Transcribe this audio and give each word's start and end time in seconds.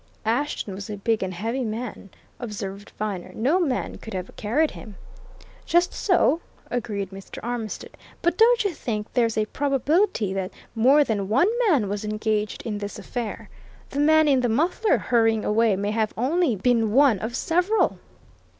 "Ashton 0.25 0.73
was 0.73 0.89
a 0.89 0.97
big 0.97 1.21
and 1.21 1.31
heavy 1.31 1.63
man," 1.63 2.09
observed 2.39 2.91
Viner. 2.97 3.33
"No 3.35 3.59
one 3.59 3.69
man 3.69 3.97
could 3.99 4.15
have 4.15 4.35
carried 4.35 4.71
him." 4.71 4.95
"Just 5.67 5.93
so!" 5.93 6.41
agreed 6.71 7.11
Mr. 7.11 7.37
Armitstead. 7.43 7.91
"But 8.23 8.35
don't 8.35 8.63
you 8.63 8.73
think 8.73 9.13
there's 9.13 9.37
a 9.37 9.45
probability 9.45 10.33
that 10.33 10.49
more 10.73 11.03
than 11.03 11.29
one 11.29 11.49
man 11.69 11.87
was 11.87 12.03
engaged 12.03 12.63
in 12.63 12.79
this 12.79 12.97
affair! 12.97 13.47
The 13.91 13.99
man 13.99 14.27
in 14.27 14.39
the 14.39 14.49
muffler, 14.49 14.97
hurrying 14.97 15.45
away, 15.45 15.75
may 15.75 15.91
have 15.91 16.15
only 16.17 16.55
been 16.55 16.93
one 16.93 17.19
of 17.19 17.35
several." 17.35 17.99